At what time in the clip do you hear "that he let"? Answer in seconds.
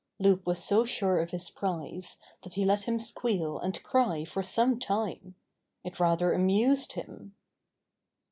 2.41-2.87